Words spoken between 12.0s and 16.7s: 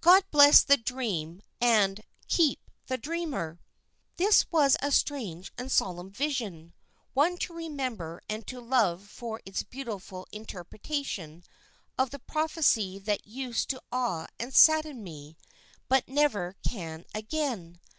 the prophecy that used to awe and sadden me, but never